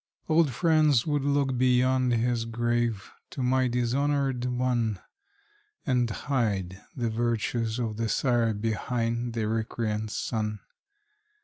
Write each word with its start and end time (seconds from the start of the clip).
Old 0.27 0.49
friends 0.51 1.05
would 1.05 1.23
look 1.23 1.59
beyond 1.59 2.11
his 2.13 2.45
grave, 2.45 3.11
to 3.29 3.43
my 3.43 3.67
dishonored 3.67 4.45
one, 4.45 4.97
And 5.85 6.09
hide 6.09 6.81
the 6.95 7.11
virtues 7.11 7.77
of 7.77 7.97
the 7.97 8.09
sire 8.09 8.55
behind 8.55 9.33
the 9.33 9.47
recreant 9.47 10.09
son. 10.09 10.61